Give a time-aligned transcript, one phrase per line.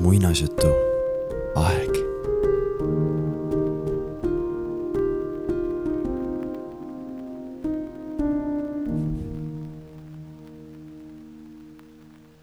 [0.00, 0.68] muinasjutu
[1.54, 1.94] aeg.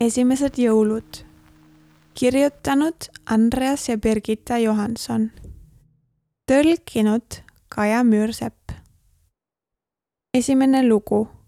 [0.00, 1.24] esimesed jõulud.
[2.14, 5.30] kirjutanud Andreas ja Birgitta Johanson.
[6.46, 8.72] tõlkinud Kaja Müürsepp.
[10.34, 11.41] esimene lugu.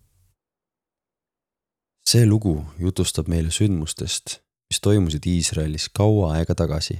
[2.08, 6.98] See lugu jutustab meile sündmustest, mis toimusid Iisraelis kaua aega tagasi.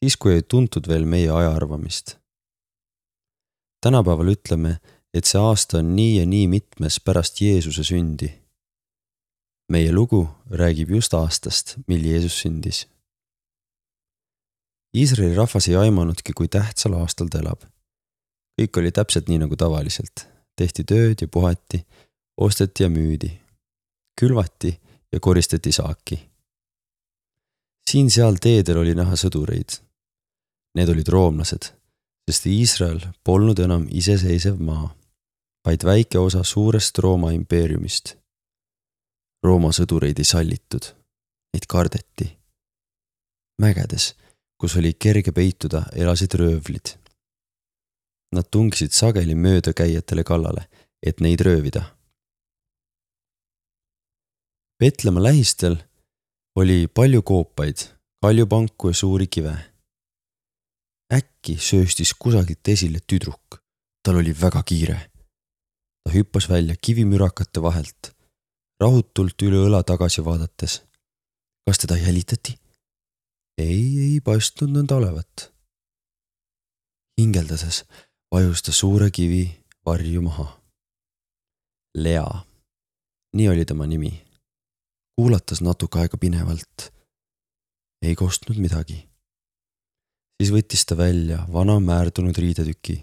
[0.00, 2.16] siis, kui ei tuntud veel meie ajaarvamist.
[3.80, 4.78] tänapäeval ütleme,
[5.14, 8.46] et see aasta on nii ja nii mitmes pärast Jeesuse sündi
[9.68, 12.86] meie lugu räägib just aastast, mil Jeesus sündis.
[14.96, 17.66] Iisraeli rahvas ei aimanudki, kui tähtsal aastal ta elab.
[18.56, 20.22] kõik oli täpselt nii nagu tavaliselt,
[20.56, 21.82] tehti tööd ja puhati,
[22.40, 23.28] osteti ja müüdi,
[24.20, 24.80] külvati
[25.12, 26.18] ja koristati saaki.
[27.90, 29.78] siin-seal teedel oli näha sõdureid.
[30.74, 31.72] Need olid roomlased,
[32.28, 34.90] sest Iisrael polnud enam iseseisev maa,
[35.66, 38.16] vaid väike osa suurest Rooma impeeriumist
[39.46, 40.88] Rooma sõdureid ei sallitud,
[41.54, 42.32] neid kardeti.
[43.62, 44.14] mägedes,
[44.60, 46.96] kus oli kerge peituda, elasid röövlid.
[48.34, 50.66] Nad tungisid sageli möödakäijatele kallale,
[51.02, 51.95] et neid röövida.
[54.78, 55.76] Petlemma lähistel
[56.56, 57.76] oli palju koopaid,
[58.20, 59.56] kaljupanku ja suuri kive.
[61.12, 63.62] äkki sööstis kusagilt esile tüdruk,
[64.02, 65.10] tal oli väga kiire.
[66.04, 68.12] ta hüppas välja kivimürakate vahelt
[68.80, 70.82] rahutult üle õla tagasi vaadates.
[71.66, 72.58] kas teda jälitati?
[73.58, 75.52] ei, ei paistnud nõnda olevat.
[77.20, 77.84] hingeldades
[78.34, 80.60] vajus ta suure kivi varju maha.
[81.94, 82.44] Lea,
[83.32, 84.25] nii oli tema nimi.
[85.16, 86.92] Kuulatas natuke aega pinevalt.
[88.02, 89.08] ei kostnud midagi.
[90.36, 92.96] siis võttis ta välja vana määrdunud riidetüki.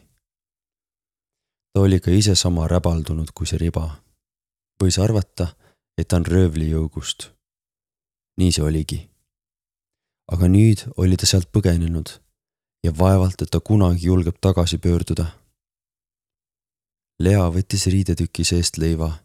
[1.74, 3.86] ta oli ka ise sama räbaldunud kui see riba.
[4.84, 5.48] võis arvata
[5.98, 7.32] et ta on röövlijõugust.
[8.38, 9.00] nii see oligi.
[10.32, 12.20] aga nüüd oli ta sealt põgenenud
[12.84, 15.26] ja vaevalt, et ta kunagi julgeb tagasi pöörduda.
[17.20, 19.23] Lea võttis riidetüki seest leiva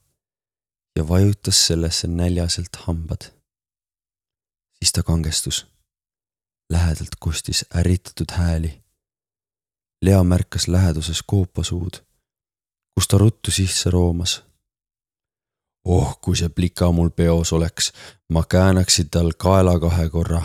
[0.98, 3.30] ja vajutas sellesse näljaselt hambad.
[4.78, 5.66] siis ta kangestus.
[6.72, 8.82] lähedalt kostis ärritatud hääli.
[10.02, 11.94] Lea märkas läheduses koopasuud,
[12.94, 14.42] kus ta ruttu sisse roomas
[15.88, 17.92] oh, kui see plika mul peos oleks,
[18.32, 20.42] ma käänaksin tal kaela kahe korra,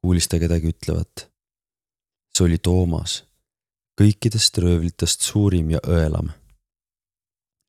[0.00, 1.26] kuulis ta kedagi ütlevat.
[2.34, 3.24] see oli Toomas,
[4.00, 6.30] kõikidest röövlitest suurim ja õelam.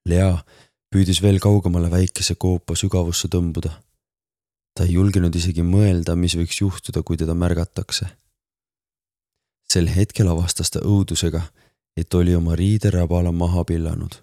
[0.06, 0.38] Lea
[0.92, 3.72] püüdis veel kaugemale väikese koopa sügavusse tõmbuda.
[4.76, 8.06] ta ei julgenud isegi mõelda, mis võiks juhtuda, kui teda märgatakse.
[9.72, 11.42] sel hetkel avastas ta õudusega,
[11.98, 14.22] et oli oma riiderabala maha pillanud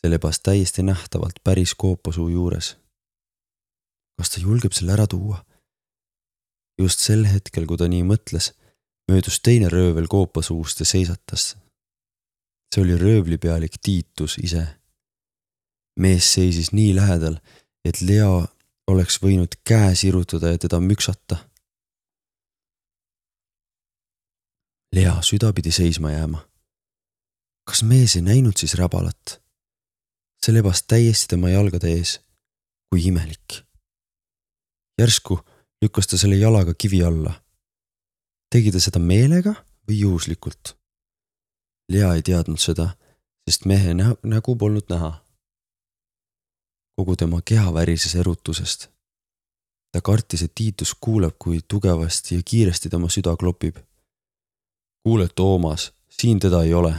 [0.00, 2.76] see lebas täiesti nähtavalt päris koopasuu juures.
[4.16, 5.44] kas ta julgeb selle ära tuua?
[6.78, 8.52] just sel hetkel, kui ta nii mõtles,
[9.12, 11.56] möödus teine röövel koopasuust ja seisatas.
[12.74, 14.79] see oli röövlipealik Tiitus ise.
[16.00, 17.36] Mees seisis nii lähedal,
[17.84, 18.30] et Lea
[18.90, 21.36] oleks võinud käe sirutada ja teda müksata.
[24.96, 26.46] Lea süda pidi seisma jääma.
[27.70, 29.38] kas mees ei näinud siis rabalat?
[30.42, 32.20] see lebas täiesti tema jalgade ees.
[32.88, 33.62] kui imelik.
[34.98, 35.38] järsku
[35.82, 37.32] lükkas ta selle jalaga kivi alla.
[38.50, 39.54] tegi ta seda meelega
[39.88, 40.76] või juhuslikult?
[41.92, 42.90] Lea ei teadnud seda,
[43.48, 45.29] sest mehe nä nägu polnud näha.
[47.00, 48.88] Kogu tema keha värises erutusest.
[49.92, 53.76] ta kartis, et Tiitus kuuleb, kui tugevasti ja kiiresti tema süda klopib.
[55.02, 56.94] kuule, Toomas, siin teda ei ole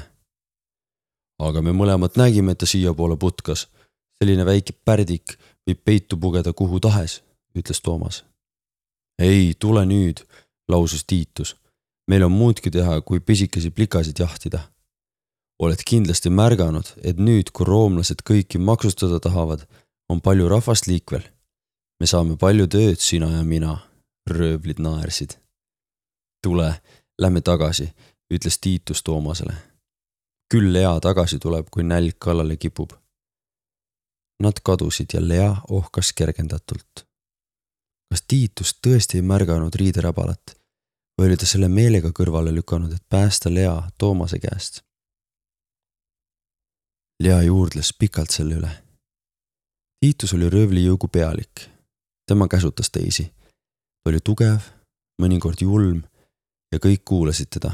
[1.41, 3.67] aga me mõlemad nägime, et ta siiapoole putkas.
[4.21, 5.33] selline väike pärdik
[5.65, 7.21] võib peitu pugeda kuhu tahes,
[7.57, 8.23] ütles Toomas.
[9.19, 10.21] ei, tule nüüd,
[10.69, 11.55] lausus Tiitus.
[12.07, 14.59] meil on muudki teha, kui pisikesi plikasid jahtida.
[15.59, 19.67] oled kindlasti märganud, et nüüd, kui roomlased kõiki maksustada tahavad,
[20.11, 21.23] on palju rahvast liikvel.
[21.99, 23.77] me saame palju tööd, sina ja mina,
[24.29, 25.37] röövlid naersid.
[26.43, 26.81] tule,
[27.21, 27.93] lähme tagasi,
[28.33, 29.71] ütles Tiitus Toomasele
[30.51, 32.91] küll Lea tagasi tuleb, kui nälg kallale kipub.
[34.43, 37.07] Nad kadusid ja Lea ohkas kergendatult.
[38.11, 40.51] kas Tiitus tõesti ei märganud riiderabalat
[41.15, 44.81] või oli ta selle meelega kõrvale lükanud, et päästa Lea Toomase käest?
[47.23, 48.71] Lea juurdles pikalt selle üle.
[50.01, 51.69] Tiitus oli röövlijõugu pealik.
[52.27, 53.23] tema käsutas teisi.
[54.03, 54.59] ta oli tugev,
[55.21, 56.01] mõnikord julm
[56.71, 57.71] ja kõik kuulasid teda.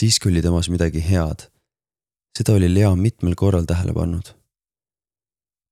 [0.00, 1.50] siiski oli temas midagi head.
[2.38, 4.34] seda oli Lea mitmel korral tähele pannud.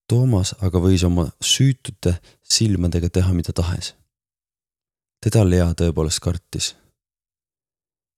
[0.09, 3.95] Toomas aga võis oma süütute silmadega teha mida tahes.
[5.25, 6.75] teda Lea tõepoolest kartis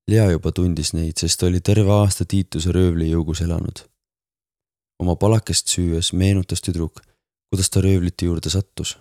[0.08, 3.82] Lea juba tundis neid, sest oli terve aasta Tiituse röövlijõugus elanud.
[4.98, 7.02] Oma palakest süües meenutas tüdruk,
[7.50, 8.98] kuidas ta röövlite juurde sattus.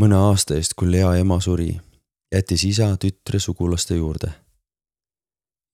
[0.00, 1.74] mõne aasta eest, kui Lea ema suri,
[2.32, 4.32] jättis isa tütre sugulaste juurde.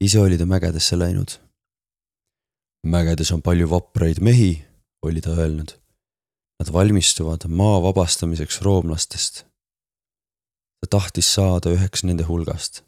[0.00, 1.30] ise oli ta mägedesse läinud.
[2.86, 4.64] mägedes on palju vapraid mehi,
[5.02, 5.70] oli ta öelnud.
[6.60, 9.44] Nad valmistuvad maa vabastamiseks roomlastest.
[10.80, 12.86] ta tahtis saada üheks nende hulgast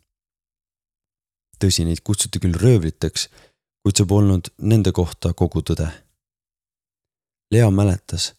[1.62, 3.28] tõsi, neid kutsuti küll röövliteks,
[3.88, 5.86] kuid see polnud nende kohta kogu tõde.
[7.48, 8.34] Lea mäletas,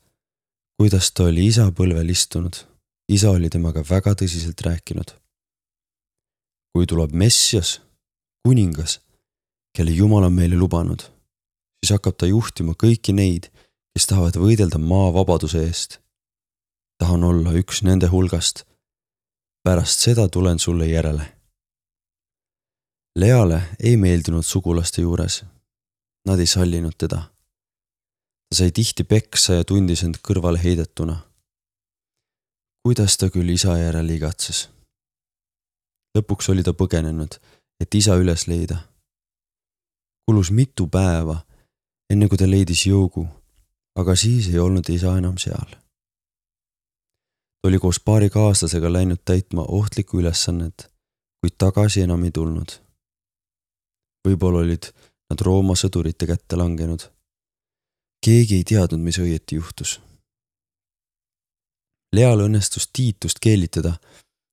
[0.78, 2.54] kuidas ta oli isa põlvel istunud.
[3.10, 5.10] isa oli temaga väga tõsiselt rääkinud.
[6.72, 7.82] kui tuleb Messias,
[8.46, 9.00] kuningas,
[9.74, 11.02] kelle Jumal on meile lubanud,
[11.82, 13.50] siis hakkab ta juhtima kõiki neid,
[13.94, 15.98] kes tahavad võidelda maa vabaduse eest.
[17.02, 18.66] tahan olla üks nende hulgast.
[19.64, 21.39] pärast seda tulen sulle järele
[23.16, 25.46] Leale ei meeldinud sugulaste juures.
[26.28, 27.22] Nad ei sallinud teda.
[28.50, 31.18] ta sai tihti peksa ja tundis end kõrvale heidetuna.
[32.84, 34.70] kuidas ta küll isa järele igatses.
[36.18, 37.40] lõpuks oli ta põgenenud,
[37.82, 38.78] et isa üles leida.
[40.26, 41.46] kulus mitu päeva,
[42.10, 43.28] enne kui ta leidis jõugu,
[43.96, 45.70] aga siis ei olnud isa enam seal.
[47.58, 50.92] ta oli koos paari kaaslasega läinud täitma ohtlikku ülesannet,
[51.42, 52.89] kuid tagasi enam ei tulnud
[54.28, 54.90] võib-olla olid
[55.30, 57.10] nad Rooma sõdurite kätte langenud.
[58.26, 60.00] keegi ei teadnud, mis õieti juhtus.
[62.16, 63.94] Leal õnnestus Tiitust keelitada,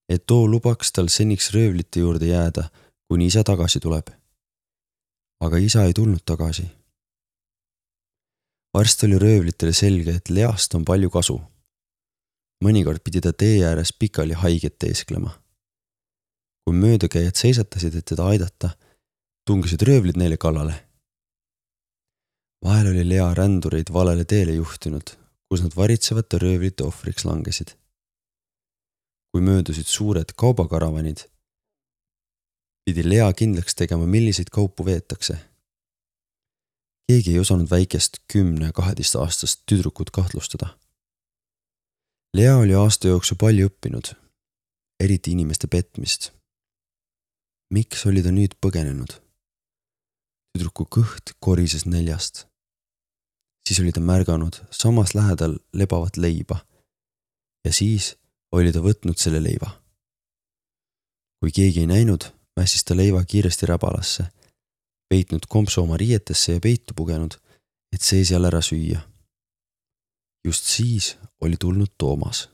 [0.08, 2.68] et too lubaks tal seniks röövlite juurde jääda,
[3.08, 4.10] kuni isa tagasi tuleb.
[5.40, 6.66] aga isa ei tulnud tagasi.
[8.74, 11.40] varsti oli röövlitele selge, et Least on palju kasu.
[12.64, 15.42] mõnikord pidi ta tee ääres pikali haiget teesklema.
[16.64, 18.70] kui möödakäijad seisatasid, et teda aidata
[19.46, 20.74] tungisid röövlid neile kallale.
[22.64, 25.10] vahel oli Lea rändureid valele teele juhtinud,
[25.48, 27.68] kus nad varitsevate röövlite ohvriks langesid.
[29.30, 31.18] kui möödusid suured kaubakaravaanid,
[32.84, 35.38] pidi Lea kindlaks tegema, milliseid kaupu veetakse.
[37.06, 40.78] keegi ei osanud väikest kümne-kaheteistaastast tüdrukut kahtlustada.
[42.34, 44.10] Lea oli aasta jooksul palju õppinud,
[45.00, 46.32] eriti inimeste petmist.
[47.70, 49.25] miks oli ta nüüd põgenenud?
[50.56, 52.46] Tüdruku kõht korises neljast.
[53.68, 56.64] siis oli ta märganud samas lähedal lebavat leiba.
[57.64, 58.16] ja siis
[58.52, 59.70] oli ta võtnud selle leiva.
[61.40, 62.24] kui keegi ei näinud,
[62.56, 64.28] mässis ta leiva kiiresti räbalasse,
[65.08, 67.36] peitnud kompsu oma riietesse ja peitu pugenud,
[67.92, 69.00] et see seal ära süüa.
[70.44, 72.48] just siis oli tulnud Toomas.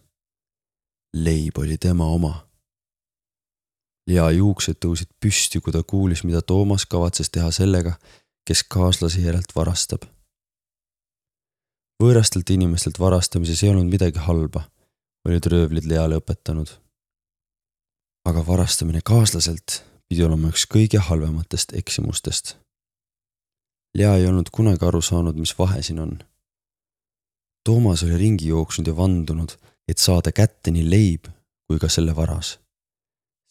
[1.14, 2.51] leib oli tema oma
[4.10, 7.94] Lea juuksed tõusid püsti, kui ta kuulis, mida Toomas kavatses teha sellega,
[8.46, 10.08] kes kaaslase järelt varastab.
[12.02, 14.64] võõrastelt inimestelt varastamises ei olnud midagi halba,
[15.26, 16.68] olid röövlid Leale õpetanud.
[18.26, 22.56] aga varastamine kaaslaselt pidi olema üks kõige halvematest eksimustest.
[23.94, 26.18] Lea ei olnud kunagi aru saanud, mis vahe siin on.
[27.64, 29.54] Toomas oli ringi jooksnud ja vandunud,
[29.88, 31.30] et saada kätte nii leib
[31.66, 32.58] kui ka selle varas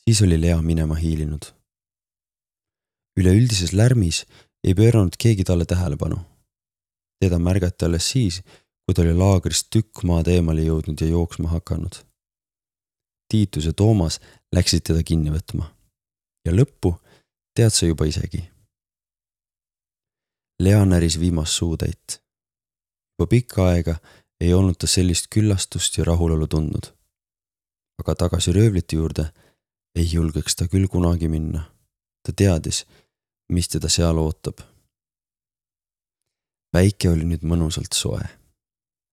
[0.03, 1.45] siis oli Lea minema hiilinud.
[3.19, 4.25] üleüldises lärmis
[4.63, 6.19] ei pööranud keegi talle tähelepanu.
[7.19, 8.41] teda märgati alles siis,
[8.85, 11.95] kui ta oli laagrist tükk maad eemale jõudnud ja jooksma hakanud.
[13.29, 14.19] Tiitus ja Toomas
[14.55, 15.69] läksid teda kinni võtma
[16.45, 16.95] ja lõppu
[17.55, 18.41] tead sa juba isegi.
[20.59, 22.21] Lea näris viimast suutäit.
[23.13, 23.95] juba pikka aega
[24.39, 26.85] ei olnud ta sellist küllastust ja rahulolu tundnud.
[27.99, 29.31] aga tagasi röövlite juurde
[29.95, 31.63] ei julgeks ta küll kunagi minna.
[32.23, 32.85] ta teadis,
[33.49, 34.61] mis teda seal ootab.
[36.71, 38.21] päike oli nüüd mõnusalt soe.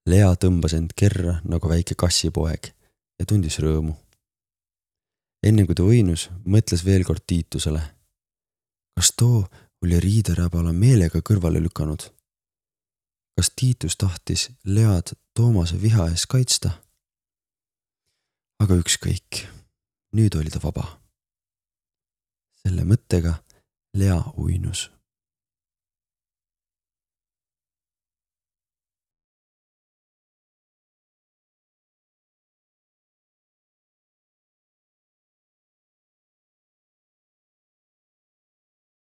[0.07, 2.71] Lea tõmbas end kerra nagu väike kassipoeg
[3.19, 3.97] ja tundis rõõmu.
[5.43, 7.83] enne kui ta uinus, mõtles veel kord Tiitusele.
[8.97, 9.45] kas too
[9.83, 12.11] oli riideräbala meelega kõrvale lükanud?
[13.37, 16.71] kas Tiitus tahtis Lead Toomase viha eest kaitsta?
[18.61, 19.58] aga ükskõik
[20.13, 20.87] nüüd oli ta vaba.
[22.63, 23.35] selle mõttega
[23.95, 24.89] Lea uinus